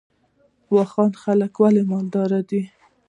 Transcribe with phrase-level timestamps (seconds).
[0.73, 2.61] واخان خلک ولې مالدار دي؟